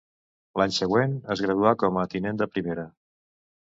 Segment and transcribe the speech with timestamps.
[0.61, 2.93] L'any següent es graduà com Tinent de Primera.